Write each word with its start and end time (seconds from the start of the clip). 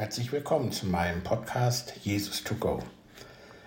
Herzlich 0.00 0.32
willkommen 0.32 0.72
zu 0.72 0.86
meinem 0.86 1.22
Podcast 1.22 1.92
Jesus 2.04 2.42
to 2.42 2.54
Go. 2.54 2.78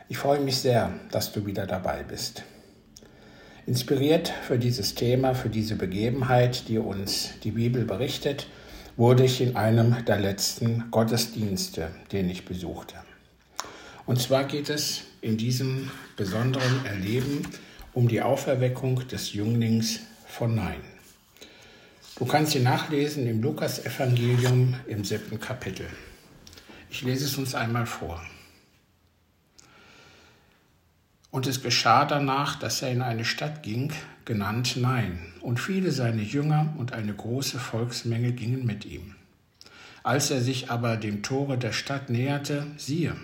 Ich 0.10 0.18
freue 0.18 0.40
mich 0.40 0.58
sehr, 0.58 0.92
dass 1.12 1.32
du 1.32 1.46
wieder 1.46 1.68
dabei 1.68 2.02
bist. 2.02 2.42
Inspiriert 3.68 4.30
für 4.30 4.58
dieses 4.58 4.96
Thema, 4.96 5.36
für 5.36 5.50
diese 5.50 5.76
Begebenheit, 5.76 6.70
die 6.70 6.80
uns 6.80 7.40
die 7.44 7.52
Bibel 7.52 7.86
berichtet, 7.86 8.48
wurde 8.98 9.26
ich 9.26 9.42
in 9.42 9.56
einem 9.56 10.04
der 10.06 10.18
letzten 10.18 10.90
Gottesdienste, 10.90 11.92
den 12.12 12.32
ich 12.32 12.46
besuchte. 12.46 12.96
Und 14.08 14.20
zwar 14.20 14.46
geht 14.46 14.72
es 14.72 15.04
in 15.22 15.38
diesem 15.38 15.92
besonderen 16.18 16.84
Erleben 16.84 17.48
um 17.94 18.08
die 18.08 18.24
Auferweckung 18.24 19.08
des 19.08 19.34
Jünglings 19.34 20.00
von 20.26 20.56
Nein. 20.56 20.82
Du 22.16 22.26
kannst 22.26 22.54
sie 22.54 22.60
nachlesen 22.60 23.28
im 23.28 23.44
Lukas-Evangelium 23.44 24.74
im 24.88 25.04
siebten 25.04 25.40
Kapitel. 25.40 25.86
Ich 26.94 27.02
lese 27.02 27.26
es 27.26 27.40
uns 27.40 27.56
einmal 27.56 27.88
vor. 27.88 28.22
Und 31.32 31.48
es 31.48 31.64
geschah 31.64 32.06
danach, 32.06 32.60
dass 32.60 32.84
er 32.84 32.92
in 32.92 33.02
eine 33.02 33.26
Stadt 33.26 33.64
ging, 33.64 33.92
genannt 34.26 34.78
Nein, 34.78 35.18
und 35.42 35.60
viele 35.60 35.92
seine 35.92 36.22
Jünger 36.22 36.72
und 36.78 36.94
eine 36.94 37.12
große 37.12 37.58
Volksmenge 37.58 38.32
gingen 38.34 38.68
mit 38.68 38.86
ihm. 38.86 39.16
Als 40.04 40.30
er 40.30 40.40
sich 40.42 40.70
aber 40.70 40.96
dem 40.98 41.24
Tore 41.24 41.58
der 41.58 41.72
Stadt 41.72 42.12
näherte, 42.12 42.68
siehe, 42.78 43.16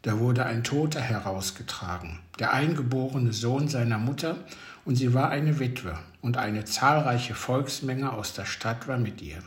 da 0.00 0.18
wurde 0.18 0.46
ein 0.46 0.64
Toter 0.64 1.02
herausgetragen, 1.02 2.20
der 2.38 2.54
eingeborene 2.54 3.34
Sohn 3.34 3.68
seiner 3.68 3.98
Mutter, 3.98 4.38
und 4.86 4.96
sie 4.96 5.12
war 5.12 5.28
eine 5.28 5.60
Witwe, 5.60 5.98
und 6.22 6.38
eine 6.38 6.64
zahlreiche 6.64 7.34
Volksmenge 7.34 8.14
aus 8.14 8.32
der 8.32 8.46
Stadt 8.46 8.88
war 8.88 8.96
mit 8.96 9.20
ihr. 9.20 9.42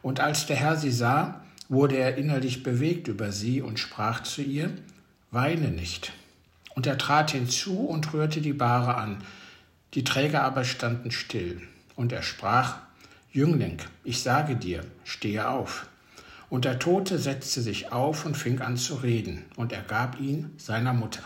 Und 0.00 0.18
als 0.18 0.46
der 0.46 0.56
Herr 0.56 0.76
sie 0.76 0.90
sah, 0.90 1.42
wurde 1.68 1.96
er 1.96 2.16
innerlich 2.16 2.62
bewegt 2.62 3.08
über 3.08 3.32
sie 3.32 3.60
und 3.60 3.78
sprach 3.78 4.22
zu 4.22 4.42
ihr, 4.42 4.70
Weine 5.30 5.70
nicht. 5.70 6.12
Und 6.74 6.86
er 6.86 6.98
trat 6.98 7.32
hinzu 7.32 7.86
und 7.86 8.12
rührte 8.12 8.40
die 8.40 8.52
Bahre 8.52 8.96
an, 8.96 9.22
die 9.94 10.04
Träger 10.04 10.44
aber 10.44 10.64
standen 10.64 11.10
still. 11.10 11.60
Und 11.94 12.12
er 12.12 12.22
sprach, 12.22 12.76
Jüngling, 13.32 13.78
ich 14.04 14.22
sage 14.22 14.56
dir, 14.56 14.84
stehe 15.04 15.48
auf. 15.48 15.86
Und 16.48 16.64
der 16.64 16.78
Tote 16.78 17.18
setzte 17.18 17.60
sich 17.60 17.92
auf 17.92 18.24
und 18.24 18.36
fing 18.36 18.60
an 18.60 18.76
zu 18.76 18.94
reden, 18.94 19.44
und 19.56 19.72
er 19.72 19.82
gab 19.82 20.20
ihn 20.20 20.52
seiner 20.58 20.92
Mutter. 20.92 21.22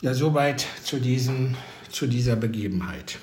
Ja, 0.00 0.14
soweit 0.14 0.66
zu, 0.82 0.98
diesen, 0.98 1.56
zu 1.90 2.06
dieser 2.06 2.36
Begebenheit. 2.36 3.18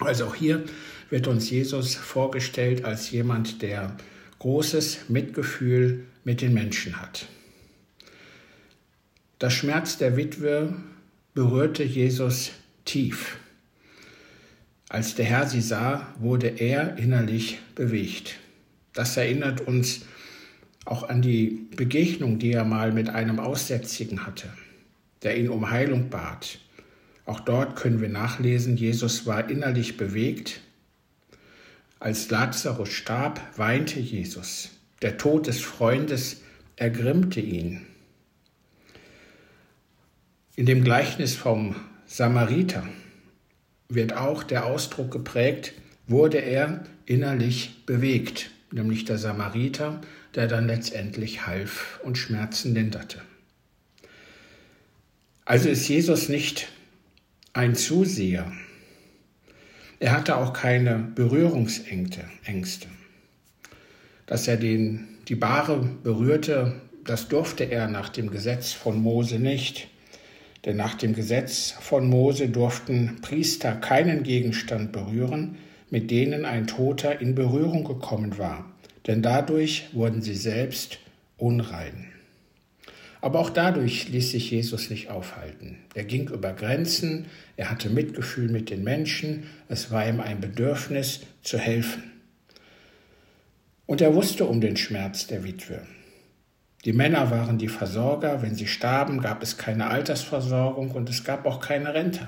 Also 0.00 0.26
auch 0.26 0.34
hier 0.34 0.64
wird 1.10 1.26
uns 1.26 1.50
Jesus 1.50 1.96
vorgestellt 1.96 2.84
als 2.84 3.10
jemand, 3.10 3.62
der 3.62 3.96
großes 4.38 5.08
Mitgefühl 5.08 6.04
mit 6.24 6.40
den 6.40 6.54
Menschen 6.54 7.00
hat. 7.00 7.26
Der 9.40 9.50
Schmerz 9.50 9.98
der 9.98 10.16
Witwe 10.16 10.74
berührte 11.34 11.82
Jesus 11.82 12.52
tief. 12.84 13.36
Als 14.88 15.14
der 15.14 15.24
Herr 15.24 15.46
sie 15.46 15.60
sah, 15.60 16.14
wurde 16.18 16.48
er 16.48 16.98
innerlich 16.98 17.58
bewegt. 17.74 18.36
Das 18.92 19.16
erinnert 19.16 19.60
uns 19.60 20.00
auch 20.84 21.08
an 21.08 21.22
die 21.22 21.68
Begegnung, 21.76 22.38
die 22.38 22.52
er 22.52 22.64
mal 22.64 22.92
mit 22.92 23.08
einem 23.08 23.38
Aussätzigen 23.38 24.26
hatte, 24.26 24.48
der 25.22 25.38
ihn 25.38 25.48
um 25.48 25.70
Heilung 25.70 26.10
bat. 26.10 26.58
Auch 27.24 27.40
dort 27.40 27.76
können 27.76 28.00
wir 28.00 28.08
nachlesen, 28.08 28.76
Jesus 28.76 29.26
war 29.26 29.48
innerlich 29.48 29.96
bewegt, 29.96 30.60
als 32.00 32.30
Lazarus 32.30 32.88
starb, 32.88 33.40
weinte 33.56 34.00
Jesus. 34.00 34.70
Der 35.02 35.18
Tod 35.18 35.46
des 35.46 35.60
Freundes 35.60 36.40
ergrimmte 36.76 37.40
ihn. 37.40 37.86
In 40.56 40.66
dem 40.66 40.82
Gleichnis 40.82 41.36
vom 41.36 41.76
Samariter 42.06 42.86
wird 43.88 44.14
auch 44.14 44.42
der 44.42 44.66
Ausdruck 44.66 45.10
geprägt, 45.10 45.74
wurde 46.06 46.38
er 46.38 46.84
innerlich 47.06 47.84
bewegt, 47.86 48.50
nämlich 48.72 49.04
der 49.04 49.18
Samariter, 49.18 50.00
der 50.34 50.46
dann 50.46 50.66
letztendlich 50.66 51.46
half 51.46 52.00
und 52.02 52.16
Schmerzen 52.16 52.74
linderte. 52.74 53.20
Also 55.44 55.68
ist 55.68 55.88
Jesus 55.88 56.28
nicht 56.28 56.68
ein 57.52 57.74
Zuseher, 57.74 58.52
er 60.00 60.12
hatte 60.12 60.36
auch 60.36 60.52
keine 60.52 60.96
Berührungsängste. 61.14 62.88
Dass 64.26 64.48
er 64.48 64.56
den, 64.56 65.18
die 65.28 65.34
Bahre 65.34 65.88
berührte, 66.02 66.72
das 67.04 67.28
durfte 67.28 67.64
er 67.64 67.86
nach 67.86 68.08
dem 68.08 68.30
Gesetz 68.30 68.72
von 68.72 69.00
Mose 69.00 69.38
nicht. 69.38 69.88
Denn 70.64 70.76
nach 70.76 70.94
dem 70.94 71.14
Gesetz 71.14 71.74
von 71.80 72.08
Mose 72.08 72.48
durften 72.48 73.18
Priester 73.22 73.72
keinen 73.72 74.22
Gegenstand 74.22 74.92
berühren, 74.92 75.56
mit 75.90 76.10
denen 76.10 76.44
ein 76.44 76.66
Toter 76.66 77.20
in 77.20 77.34
Berührung 77.34 77.84
gekommen 77.84 78.38
war, 78.38 78.70
denn 79.06 79.22
dadurch 79.22 79.88
wurden 79.92 80.22
sie 80.22 80.34
selbst 80.34 80.98
unrein. 81.36 82.06
Aber 83.20 83.38
auch 83.38 83.50
dadurch 83.50 84.08
ließ 84.08 84.30
sich 84.30 84.50
Jesus 84.50 84.88
nicht 84.88 85.10
aufhalten. 85.10 85.76
Er 85.94 86.04
ging 86.04 86.28
über 86.28 86.52
Grenzen, 86.52 87.26
er 87.56 87.70
hatte 87.70 87.90
Mitgefühl 87.90 88.48
mit 88.48 88.70
den 88.70 88.82
Menschen, 88.82 89.44
es 89.68 89.90
war 89.90 90.08
ihm 90.08 90.20
ein 90.20 90.40
Bedürfnis 90.40 91.20
zu 91.42 91.58
helfen. 91.58 92.04
Und 93.86 94.00
er 94.00 94.14
wusste 94.14 94.44
um 94.46 94.60
den 94.60 94.76
Schmerz 94.76 95.26
der 95.26 95.44
Witwe. 95.44 95.82
Die 96.84 96.94
Männer 96.94 97.30
waren 97.30 97.58
die 97.58 97.68
Versorger, 97.68 98.40
wenn 98.40 98.54
sie 98.54 98.66
starben, 98.66 99.20
gab 99.20 99.42
es 99.42 99.58
keine 99.58 99.88
Altersversorgung 99.88 100.92
und 100.92 101.10
es 101.10 101.24
gab 101.24 101.44
auch 101.44 101.60
keine 101.60 101.92
Rente. 101.92 102.26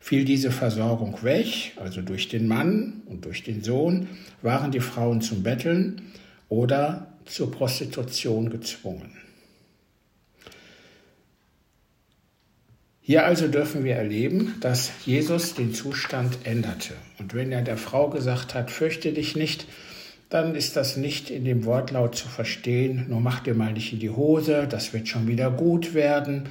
Fiel 0.00 0.24
diese 0.24 0.50
Versorgung 0.50 1.22
weg, 1.22 1.72
also 1.76 2.00
durch 2.00 2.28
den 2.28 2.46
Mann 2.46 3.02
und 3.06 3.26
durch 3.26 3.42
den 3.42 3.62
Sohn, 3.62 4.08
waren 4.40 4.70
die 4.70 4.80
Frauen 4.80 5.20
zum 5.20 5.42
Betteln 5.42 6.00
oder 6.48 7.12
zur 7.26 7.50
Prostitution 7.50 8.48
gezwungen. 8.48 9.27
Hier 13.08 13.24
also 13.24 13.48
dürfen 13.48 13.84
wir 13.84 13.94
erleben, 13.96 14.56
dass 14.60 14.90
Jesus 15.06 15.54
den 15.54 15.72
Zustand 15.72 16.40
änderte. 16.44 16.92
Und 17.18 17.32
wenn 17.32 17.52
er 17.52 17.62
der 17.62 17.78
Frau 17.78 18.10
gesagt 18.10 18.52
hat, 18.52 18.70
fürchte 18.70 19.14
dich 19.14 19.34
nicht, 19.34 19.64
dann 20.28 20.54
ist 20.54 20.76
das 20.76 20.98
nicht 20.98 21.30
in 21.30 21.46
dem 21.46 21.64
Wortlaut 21.64 22.16
zu 22.16 22.28
verstehen, 22.28 23.06
nur 23.08 23.22
mach 23.22 23.40
dir 23.40 23.54
mal 23.54 23.72
nicht 23.72 23.94
in 23.94 23.98
die 23.98 24.10
Hose, 24.10 24.68
das 24.68 24.92
wird 24.92 25.08
schon 25.08 25.26
wieder 25.26 25.50
gut 25.50 25.94
werden. 25.94 26.50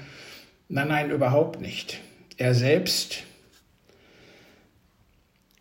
Nein, 0.67 0.87
nein, 0.87 1.11
überhaupt 1.11 1.61
nicht. 1.61 1.99
Er 2.37 2.55
selbst 2.55 3.17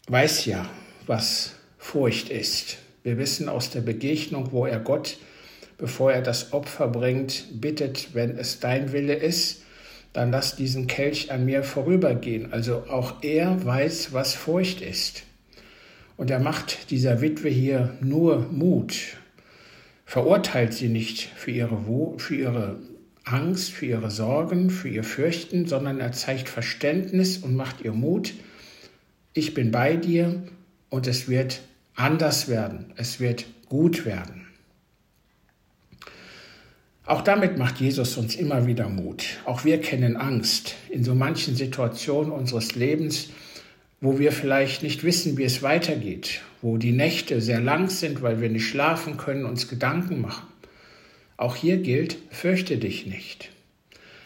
weiß 0.09 0.47
ja, 0.47 0.67
was 1.07 1.57
Furcht 1.77 2.31
ist. 2.31 2.79
Wir 3.03 3.19
wissen 3.19 3.51
aus 3.51 3.69
der 3.69 3.83
Begegnung, 3.83 4.51
wo 4.51 4.65
er 4.65 4.81
Gott, 4.81 5.19
bevor 5.77 6.11
er 6.11 6.23
das 6.23 6.55
Opfer 6.55 6.89
bringt, 6.89 7.61
bittet, 7.61 8.15
wenn 8.15 8.39
es 8.39 8.61
dein 8.61 8.93
Wille 8.93 9.13
ist, 9.13 9.61
dann 10.17 10.31
lass 10.31 10.57
diesen 10.57 10.87
Kelch 10.87 11.31
an 11.31 11.45
mir 11.45 11.63
vorübergehen. 11.63 12.53
Also 12.53 12.85
auch 12.89 13.23
er 13.23 13.65
weiß, 13.65 14.15
was 14.15 14.35
Furcht 14.35 14.81
ist. 14.81 15.25
Und 16.17 16.31
er 16.31 16.39
macht 16.39 16.91
dieser 16.91 17.21
Witwe 17.21 17.51
hier 17.51 17.95
nur 18.01 18.49
Mut, 18.51 19.19
verurteilt 20.07 20.73
sie 20.73 20.89
nicht 20.89 21.29
für 21.37 21.51
ihre, 21.51 21.79
für 22.17 22.35
ihre 22.35 22.79
Angst, 23.25 23.73
für 23.73 23.85
ihre 23.85 24.11
Sorgen, 24.11 24.71
für 24.71 24.89
ihr 24.89 25.05
Fürchten, 25.05 25.67
sondern 25.67 26.01
er 26.01 26.13
zeigt 26.13 26.49
Verständnis 26.49 27.37
und 27.37 27.55
macht 27.55 27.83
ihr 27.83 27.93
Mut. 27.93 28.33
Ich 29.35 29.53
bin 29.53 29.71
bei 29.71 29.97
dir 29.97 30.43
und 30.89 31.07
es 31.07 31.29
wird 31.29 31.61
anders 31.95 32.49
werden, 32.49 32.95
es 32.97 33.21
wird 33.21 33.45
gut 33.69 34.07
werden. 34.07 34.46
Auch 37.07 37.23
damit 37.23 37.57
macht 37.57 37.79
Jesus 37.79 38.17
uns 38.17 38.35
immer 38.35 38.67
wieder 38.67 38.89
Mut. 38.89 39.25
Auch 39.45 39.65
wir 39.65 39.81
kennen 39.81 40.17
Angst 40.17 40.75
in 40.91 41.05
so 41.05 41.15
manchen 41.15 41.55
Situationen 41.55 42.33
unseres 42.33 42.75
Lebens, 42.75 43.29
wo 44.01 44.19
wir 44.19 44.33
vielleicht 44.33 44.83
nicht 44.83 45.05
wissen, 45.05 45.39
wie 45.39 45.45
es 45.45 45.63
weitergeht, 45.63 46.41
wo 46.63 46.79
die 46.79 46.91
Nächte 46.91 47.41
sehr 47.41 47.61
lang 47.61 47.91
sind, 47.91 48.23
weil 48.23 48.41
wir 48.41 48.49
nicht 48.49 48.67
schlafen 48.67 49.19
können, 49.19 49.45
uns 49.45 49.69
Gedanken 49.69 50.21
machen. 50.21 50.49
Auch 51.37 51.55
hier 51.55 51.77
gilt, 51.77 52.17
fürchte 52.31 52.77
dich 52.77 53.07
nicht. 53.07 53.51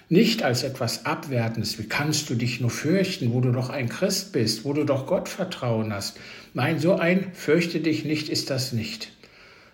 Nicht 0.08 0.42
als 0.42 0.62
etwas 0.62 1.04
Abwertendes, 1.04 1.78
wie 1.78 1.86
kannst 1.86 2.30
du 2.30 2.34
dich 2.34 2.62
nur 2.62 2.70
fürchten, 2.70 3.34
wo 3.34 3.42
du 3.42 3.52
doch 3.52 3.68
ein 3.68 3.90
Christ 3.90 4.32
bist, 4.32 4.64
wo 4.64 4.72
du 4.72 4.84
doch 4.84 5.06
Gott 5.06 5.28
vertrauen 5.28 5.92
hast. 5.92 6.18
Nein, 6.54 6.78
so 6.80 6.94
ein 6.96 7.30
fürchte 7.34 7.80
dich 7.80 8.06
nicht 8.06 8.30
ist 8.30 8.48
das 8.48 8.72
nicht, 8.72 9.12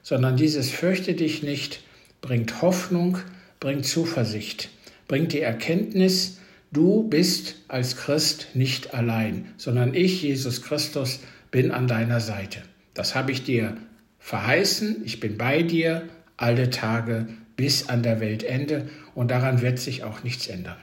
sondern 0.02 0.36
dieses 0.36 0.70
fürchte 0.70 1.14
dich 1.14 1.44
nicht 1.44 1.85
bringt 2.26 2.60
Hoffnung, 2.60 3.18
bringt 3.60 3.86
Zuversicht, 3.86 4.70
bringt 5.06 5.32
die 5.32 5.42
Erkenntnis, 5.42 6.40
du 6.72 7.04
bist 7.04 7.54
als 7.68 7.96
Christ 7.96 8.48
nicht 8.54 8.94
allein, 8.94 9.52
sondern 9.56 9.94
ich, 9.94 10.22
Jesus 10.22 10.62
Christus, 10.62 11.20
bin 11.52 11.70
an 11.70 11.86
deiner 11.86 12.18
Seite. 12.18 12.62
Das 12.94 13.14
habe 13.14 13.30
ich 13.30 13.44
dir 13.44 13.76
verheißen, 14.18 15.02
ich 15.04 15.20
bin 15.20 15.38
bei 15.38 15.62
dir 15.62 16.08
alle 16.36 16.70
Tage 16.70 17.28
bis 17.54 17.88
an 17.88 18.02
der 18.02 18.18
Weltende 18.18 18.88
und 19.14 19.30
daran 19.30 19.62
wird 19.62 19.78
sich 19.78 20.02
auch 20.02 20.24
nichts 20.24 20.48
ändern. 20.48 20.78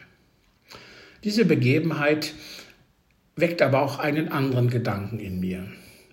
Diese 1.26 1.44
Begebenheit 1.44 2.36
weckt 3.36 3.62
aber 3.62 3.82
auch 3.82 4.00
einen 4.00 4.30
anderen 4.30 4.70
Gedanken 4.70 5.20
in 5.20 5.42
mir. 5.42 5.68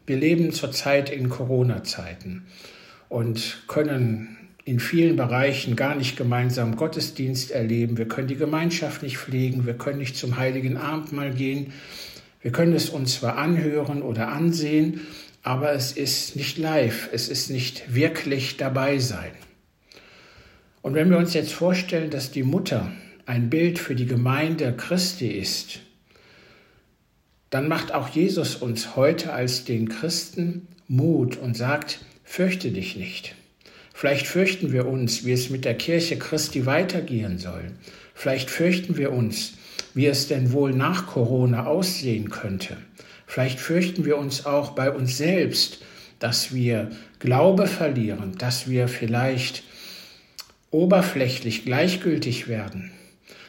Wir 0.07 0.17
leben 0.17 0.51
zurzeit 0.51 1.09
in 1.09 1.29
Corona-Zeiten 1.29 2.47
und 3.09 3.63
können 3.69 4.37
in 4.65 4.81
vielen 4.81 5.17
Bereichen 5.17 5.77
gar 5.77 5.95
nicht 5.95 6.17
gemeinsam 6.17 6.77
Gottesdienst 6.77 7.51
erleben. 7.51 7.99
Wir 7.99 8.09
können 8.09 8.29
die 8.29 8.37
Gemeinschaft 8.37 9.03
nicht 9.03 9.19
pflegen, 9.19 9.67
wir 9.67 9.75
können 9.75 9.99
nicht 9.99 10.17
zum 10.17 10.37
heiligen 10.37 10.77
Abendmahl 10.77 11.33
gehen. 11.33 11.73
Wir 12.43 12.53
können 12.53 12.75
es 12.75 12.89
uns 12.89 13.15
zwar 13.15 13.37
anhören 13.37 14.03
oder 14.03 14.29
ansehen, 14.29 15.01
aber 15.43 15.73
es 15.73 15.93
ist 15.93 16.37
nicht 16.37 16.59
live, 16.59 17.09
es 17.13 17.29
ist 17.29 17.51
nicht 17.51 17.95
wirklich 17.95 18.57
dabei 18.57 18.99
sein. 18.99 19.33
Und 20.83 20.95
wenn 20.95 21.11
wir 21.11 21.19
uns 21.19 21.35
jetzt 21.35 21.53
vorstellen, 21.53 22.11
dass 22.11 22.31
die 22.31 22.43
Mutter 22.43 22.91
ein 23.27 23.51
Bild 23.51 23.79
für 23.79 23.95
die 23.95 24.07
Gemeinde 24.07 24.75
Christi 24.77 25.29
ist, 25.29 25.81
dann 27.51 27.69
macht 27.69 27.93
auch 27.93 28.09
Jesus 28.09 28.57
uns 28.57 28.97
heute 28.97 29.33
als 29.33 29.65
den 29.65 29.89
Christen 29.89 30.69
Mut 30.89 31.37
und 31.37 31.57
sagt, 31.57 32.01
fürchte 32.25 32.71
dich 32.71 32.97
nicht. 32.97 33.35
Vielleicht 34.01 34.29
fürchten 34.29 34.73
wir 34.73 34.87
uns, 34.87 35.27
wie 35.27 35.33
es 35.33 35.51
mit 35.51 35.67
der 35.67 35.75
Kirche 35.75 36.17
Christi 36.17 36.65
weitergehen 36.65 37.37
soll. 37.37 37.65
Vielleicht 38.15 38.49
fürchten 38.49 38.97
wir 38.97 39.13
uns, 39.13 39.59
wie 39.93 40.07
es 40.07 40.27
denn 40.27 40.53
wohl 40.53 40.73
nach 40.73 41.07
Corona 41.07 41.67
aussehen 41.67 42.31
könnte. 42.31 42.79
Vielleicht 43.27 43.61
fürchten 43.61 44.07
wir 44.07 44.17
uns 44.17 44.47
auch 44.47 44.71
bei 44.71 44.91
uns 44.91 45.19
selbst, 45.19 45.83
dass 46.19 46.55
wir 46.55 46.91
Glaube 47.19 47.67
verlieren, 47.67 48.39
dass 48.39 48.71
wir 48.71 48.89
vielleicht 48.89 49.65
oberflächlich 50.71 51.67
gleichgültig 51.67 52.49
werden, 52.49 52.93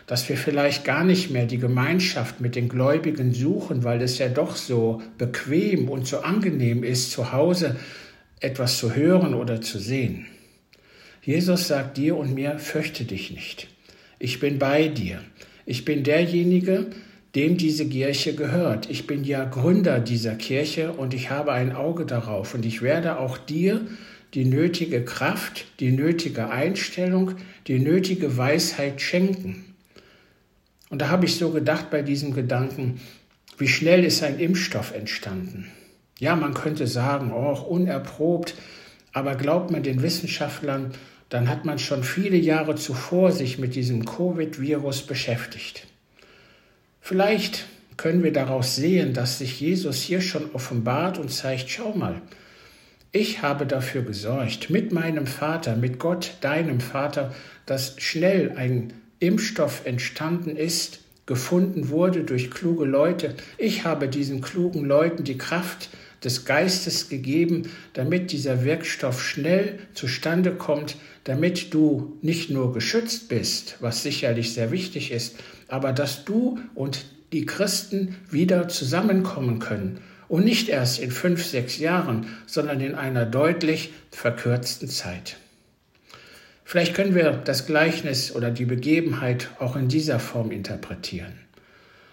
dass 0.05 0.27
wir 0.27 0.35
vielleicht 0.35 0.83
gar 0.83 1.05
nicht 1.05 1.31
mehr 1.31 1.45
die 1.45 1.59
Gemeinschaft 1.59 2.41
mit 2.41 2.57
den 2.57 2.67
Gläubigen 2.67 3.33
suchen, 3.33 3.85
weil 3.85 4.01
es 4.01 4.17
ja 4.17 4.27
doch 4.27 4.57
so 4.57 5.01
bequem 5.17 5.87
und 5.87 6.07
so 6.07 6.19
angenehm 6.19 6.83
ist, 6.83 7.11
zu 7.11 7.31
Hause 7.31 7.77
etwas 8.41 8.79
zu 8.79 8.93
hören 8.93 9.33
oder 9.33 9.61
zu 9.61 9.79
sehen. 9.79 10.27
Jesus 11.23 11.67
sagt 11.67 11.97
dir 11.97 12.17
und 12.17 12.33
mir, 12.33 12.57
fürchte 12.57 13.05
dich 13.05 13.31
nicht. 13.31 13.67
Ich 14.17 14.39
bin 14.39 14.57
bei 14.57 14.87
dir. 14.87 15.19
Ich 15.65 15.85
bin 15.85 16.03
derjenige, 16.03 16.87
dem 17.35 17.57
diese 17.57 17.87
Kirche 17.87 18.35
gehört. 18.35 18.89
Ich 18.89 19.07
bin 19.07 19.23
ja 19.23 19.45
Gründer 19.45 19.99
dieser 19.99 20.35
Kirche 20.35 20.91
und 20.91 21.13
ich 21.13 21.29
habe 21.29 21.53
ein 21.53 21.75
Auge 21.75 22.05
darauf 22.05 22.55
und 22.55 22.65
ich 22.65 22.81
werde 22.81 23.19
auch 23.19 23.37
dir 23.37 23.85
die 24.33 24.45
nötige 24.45 25.03
Kraft, 25.03 25.65
die 25.79 25.91
nötige 25.91 26.49
Einstellung, 26.49 27.35
die 27.67 27.79
nötige 27.79 28.37
Weisheit 28.37 29.01
schenken. 29.01 29.65
Und 30.89 31.01
da 31.01 31.09
habe 31.09 31.25
ich 31.25 31.35
so 31.35 31.51
gedacht 31.51 31.89
bei 31.89 32.01
diesem 32.01 32.33
Gedanken, 32.33 32.99
wie 33.57 33.67
schnell 33.67 34.03
ist 34.03 34.23
ein 34.23 34.39
Impfstoff 34.39 34.93
entstanden? 34.93 35.67
Ja, 36.19 36.35
man 36.35 36.53
könnte 36.53 36.87
sagen, 36.87 37.31
oh, 37.31 37.59
unerprobt, 37.61 38.55
aber 39.13 39.35
glaubt 39.35 39.71
man 39.71 39.83
den 39.83 40.01
Wissenschaftlern, 40.01 40.91
dann 41.29 41.47
hat 41.47 41.65
man 41.65 41.79
schon 41.79 42.03
viele 42.03 42.37
Jahre 42.37 42.75
zuvor 42.75 43.31
sich 43.31 43.57
mit 43.57 43.75
diesem 43.75 44.05
Covid-Virus 44.05 45.03
beschäftigt. 45.03 45.87
Vielleicht 46.99 47.65
können 47.97 48.23
wir 48.23 48.33
daraus 48.33 48.75
sehen, 48.75 49.13
dass 49.13 49.39
sich 49.39 49.59
Jesus 49.59 50.01
hier 50.01 50.21
schon 50.21 50.51
offenbart 50.53 51.19
und 51.19 51.31
zeigt, 51.31 51.69
schau 51.69 51.93
mal, 51.93 52.21
ich 53.13 53.41
habe 53.41 53.65
dafür 53.65 54.03
gesorgt, 54.03 54.69
mit 54.69 54.91
meinem 54.93 55.27
Vater, 55.27 55.75
mit 55.75 55.99
Gott, 55.99 56.35
deinem 56.41 56.79
Vater, 56.79 57.33
dass 57.65 57.95
schnell 57.97 58.53
ein 58.55 58.93
Impfstoff 59.19 59.85
entstanden 59.85 60.55
ist, 60.55 61.01
gefunden 61.25 61.89
wurde 61.89 62.23
durch 62.23 62.49
kluge 62.49 62.85
Leute. 62.85 63.35
Ich 63.57 63.85
habe 63.85 64.07
diesen 64.07 64.41
klugen 64.41 64.85
Leuten 64.85 65.23
die 65.23 65.37
Kraft 65.37 65.89
des 66.23 66.45
Geistes 66.45 67.09
gegeben, 67.09 67.69
damit 67.93 68.31
dieser 68.31 68.63
Wirkstoff 68.63 69.23
schnell 69.23 69.79
zustande 69.93 70.51
kommt, 70.51 70.97
damit 71.23 71.73
du 71.73 72.17
nicht 72.21 72.49
nur 72.49 72.73
geschützt 72.73 73.29
bist, 73.29 73.77
was 73.79 74.03
sicherlich 74.03 74.53
sehr 74.53 74.71
wichtig 74.71 75.11
ist, 75.11 75.35
aber 75.67 75.93
dass 75.93 76.25
du 76.25 76.59
und 76.75 77.05
die 77.31 77.45
Christen 77.45 78.15
wieder 78.29 78.67
zusammenkommen 78.67 79.59
können 79.59 79.99
und 80.27 80.45
nicht 80.45 80.69
erst 80.69 80.99
in 80.99 81.11
fünf, 81.11 81.45
sechs 81.45 81.77
Jahren, 81.77 82.27
sondern 82.45 82.81
in 82.81 82.95
einer 82.95 83.25
deutlich 83.25 83.91
verkürzten 84.11 84.89
Zeit. 84.89 85.37
Vielleicht 86.63 86.93
können 86.93 87.15
wir 87.15 87.31
das 87.33 87.65
Gleichnis 87.65 88.33
oder 88.33 88.49
die 88.49 88.65
Begebenheit 88.65 89.49
auch 89.59 89.75
in 89.75 89.89
dieser 89.89 90.19
Form 90.19 90.51
interpretieren. 90.51 91.33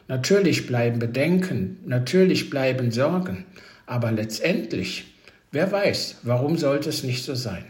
Natürlich 0.09 0.67
bleiben 0.67 0.99
Bedenken, 0.99 1.79
natürlich 1.85 2.51
bleiben 2.51 2.91
Sorgen, 2.91 3.45
aber 3.89 4.13
letztendlich, 4.13 5.07
wer 5.51 5.73
weiß, 5.73 6.19
warum 6.23 6.59
sollte 6.59 6.91
es 6.91 7.03
nicht 7.03 7.25
so 7.25 7.35
sein? 7.35 7.65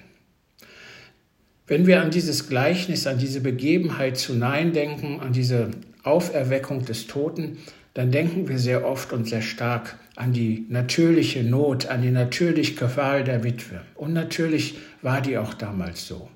Wenn 1.66 1.86
wir 1.86 2.02
an 2.02 2.10
dieses 2.10 2.48
Gleichnis, 2.48 3.06
an 3.06 3.18
diese 3.18 3.40
Begebenheit 3.40 4.16
zu 4.16 4.34
Nein 4.34 4.72
denken, 4.72 5.20
an 5.20 5.32
diese 5.32 5.70
Auferweckung 6.02 6.84
des 6.84 7.06
Toten, 7.06 7.58
dann 7.94 8.10
denken 8.10 8.48
wir 8.48 8.58
sehr 8.58 8.86
oft 8.86 9.12
und 9.12 9.28
sehr 9.28 9.42
stark 9.42 9.98
an 10.16 10.32
die 10.32 10.66
natürliche 10.68 11.44
Not, 11.44 11.86
an 11.86 12.02
die 12.02 12.10
natürliche 12.10 12.74
Qual 12.74 13.22
der 13.22 13.44
Witwe. 13.44 13.80
Und 13.94 14.12
natürlich 14.12 14.76
war 15.02 15.20
die 15.20 15.38
auch 15.38 15.54
damals 15.54 16.06
so. 16.06 16.28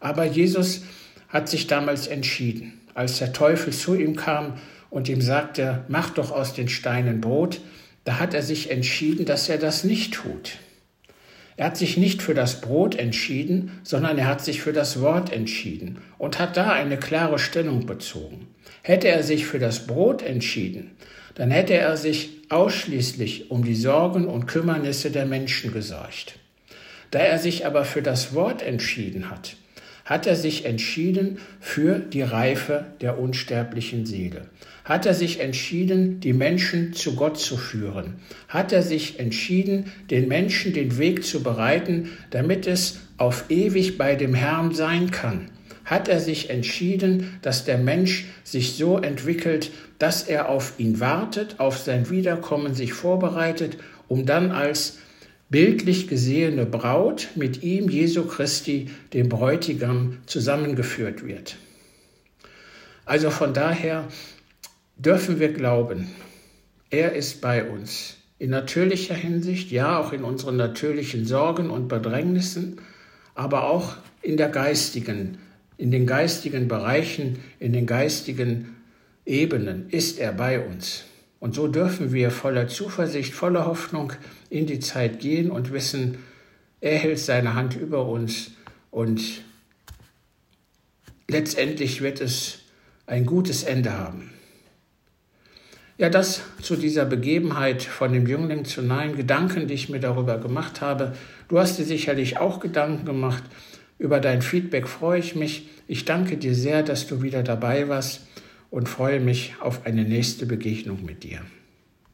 Aber 0.00 0.24
Jesus 0.24 0.84
hat 1.28 1.48
sich 1.48 1.66
damals 1.66 2.06
entschieden. 2.06 2.80
Als 2.94 3.18
der 3.18 3.32
Teufel 3.32 3.72
zu 3.72 3.94
ihm 3.94 4.16
kam 4.16 4.54
und 4.88 5.08
ihm 5.08 5.20
sagte, 5.20 5.84
mach 5.88 6.10
doch 6.10 6.30
aus 6.30 6.54
den 6.54 6.68
Steinen 6.68 7.20
Brot, 7.20 7.60
da 8.06 8.20
hat 8.20 8.34
er 8.34 8.42
sich 8.42 8.70
entschieden, 8.70 9.26
dass 9.26 9.48
er 9.48 9.58
das 9.58 9.82
nicht 9.82 10.14
tut. 10.14 10.58
Er 11.56 11.66
hat 11.66 11.76
sich 11.76 11.96
nicht 11.96 12.22
für 12.22 12.34
das 12.34 12.60
Brot 12.60 12.94
entschieden, 12.94 13.80
sondern 13.82 14.16
er 14.16 14.28
hat 14.28 14.44
sich 14.44 14.62
für 14.62 14.72
das 14.72 15.00
Wort 15.00 15.32
entschieden 15.32 15.98
und 16.16 16.38
hat 16.38 16.56
da 16.56 16.70
eine 16.70 16.98
klare 16.98 17.40
Stellung 17.40 17.84
bezogen. 17.84 18.46
Hätte 18.82 19.08
er 19.08 19.24
sich 19.24 19.44
für 19.46 19.58
das 19.58 19.88
Brot 19.88 20.22
entschieden, 20.22 20.92
dann 21.34 21.50
hätte 21.50 21.74
er 21.74 21.96
sich 21.96 22.42
ausschließlich 22.48 23.50
um 23.50 23.64
die 23.64 23.74
Sorgen 23.74 24.26
und 24.26 24.46
Kümmernisse 24.46 25.10
der 25.10 25.26
Menschen 25.26 25.72
gesorgt. 25.72 26.38
Da 27.10 27.18
er 27.18 27.40
sich 27.40 27.66
aber 27.66 27.84
für 27.84 28.02
das 28.02 28.34
Wort 28.34 28.62
entschieden 28.62 29.30
hat, 29.30 29.56
hat 30.06 30.26
er 30.26 30.36
sich 30.36 30.64
entschieden 30.64 31.38
für 31.60 31.98
die 31.98 32.22
Reife 32.22 32.86
der 33.00 33.18
unsterblichen 33.18 34.06
Seele. 34.06 34.46
Hat 34.84 35.04
er 35.04 35.14
sich 35.14 35.40
entschieden, 35.40 36.20
die 36.20 36.32
Menschen 36.32 36.92
zu 36.92 37.16
Gott 37.16 37.38
zu 37.38 37.56
führen. 37.56 38.14
Hat 38.48 38.72
er 38.72 38.82
sich 38.82 39.18
entschieden, 39.18 39.92
den 40.08 40.28
Menschen 40.28 40.72
den 40.72 40.96
Weg 40.96 41.24
zu 41.24 41.42
bereiten, 41.42 42.12
damit 42.30 42.68
es 42.68 43.00
auf 43.18 43.46
ewig 43.48 43.98
bei 43.98 44.14
dem 44.14 44.32
Herrn 44.32 44.72
sein 44.72 45.10
kann. 45.10 45.50
Hat 45.84 46.08
er 46.08 46.20
sich 46.20 46.50
entschieden, 46.50 47.38
dass 47.42 47.64
der 47.64 47.78
Mensch 47.78 48.26
sich 48.44 48.74
so 48.74 48.98
entwickelt, 48.98 49.72
dass 49.98 50.22
er 50.22 50.48
auf 50.48 50.74
ihn 50.78 51.00
wartet, 51.00 51.58
auf 51.58 51.78
sein 51.78 52.10
Wiederkommen 52.10 52.74
sich 52.74 52.92
vorbereitet, 52.92 53.76
um 54.06 54.24
dann 54.24 54.52
als 54.52 54.98
bildlich 55.48 56.08
gesehene 56.08 56.66
Braut 56.66 57.28
mit 57.34 57.62
ihm, 57.62 57.88
Jesu 57.88 58.24
Christi, 58.24 58.90
dem 59.12 59.28
Bräutigam, 59.28 60.18
zusammengeführt 60.26 61.26
wird. 61.26 61.56
Also 63.04 63.30
von 63.30 63.54
daher 63.54 64.08
dürfen 64.96 65.38
wir 65.38 65.52
glauben, 65.52 66.10
er 66.90 67.12
ist 67.12 67.40
bei 67.40 67.68
uns. 67.68 68.16
In 68.38 68.50
natürlicher 68.50 69.14
Hinsicht, 69.14 69.70
ja, 69.70 69.98
auch 69.98 70.12
in 70.12 70.24
unseren 70.24 70.56
natürlichen 70.56 71.24
Sorgen 71.24 71.70
und 71.70 71.88
Bedrängnissen, 71.88 72.80
aber 73.34 73.70
auch 73.70 73.96
in 74.22 74.36
der 74.36 74.48
geistigen, 74.48 75.38
in 75.78 75.90
den 75.90 76.06
geistigen 76.06 76.68
Bereichen, 76.68 77.38
in 77.60 77.72
den 77.72 77.86
geistigen 77.86 78.76
Ebenen 79.24 79.88
ist 79.90 80.18
er 80.18 80.32
bei 80.32 80.60
uns. 80.60 81.04
Und 81.38 81.54
so 81.54 81.68
dürfen 81.68 82.12
wir 82.12 82.30
voller 82.30 82.68
Zuversicht, 82.68 83.34
voller 83.34 83.66
Hoffnung 83.66 84.12
in 84.48 84.66
die 84.66 84.80
Zeit 84.80 85.20
gehen 85.20 85.50
und 85.50 85.72
wissen, 85.72 86.18
er 86.80 86.96
hält 86.98 87.18
seine 87.18 87.54
Hand 87.54 87.76
über 87.76 88.06
uns 88.06 88.52
und 88.90 89.22
letztendlich 91.28 92.00
wird 92.00 92.20
es 92.20 92.60
ein 93.06 93.26
gutes 93.26 93.62
Ende 93.62 93.92
haben. 93.92 94.32
Ja, 95.98 96.10
das 96.10 96.42
zu 96.60 96.76
dieser 96.76 97.06
Begebenheit 97.06 97.82
von 97.82 98.12
dem 98.12 98.26
Jüngling 98.26 98.66
zu 98.66 98.82
Nein, 98.82 99.16
Gedanken, 99.16 99.66
die 99.66 99.74
ich 99.74 99.88
mir 99.88 100.00
darüber 100.00 100.38
gemacht 100.38 100.82
habe. 100.82 101.14
Du 101.48 101.58
hast 101.58 101.78
dir 101.78 101.84
sicherlich 101.84 102.36
auch 102.36 102.60
Gedanken 102.60 103.06
gemacht. 103.06 103.42
Über 103.98 104.20
dein 104.20 104.42
Feedback 104.42 104.88
freue 104.88 105.20
ich 105.20 105.34
mich. 105.34 105.70
Ich 105.88 106.04
danke 106.04 106.36
dir 106.36 106.54
sehr, 106.54 106.82
dass 106.82 107.06
du 107.06 107.22
wieder 107.22 107.42
dabei 107.42 107.88
warst 107.88 108.26
und 108.76 108.90
freue 108.90 109.20
mich 109.20 109.54
auf 109.58 109.86
eine 109.86 110.04
nächste 110.04 110.44
Begegnung 110.44 111.02
mit 111.02 111.22
dir. 111.22 111.40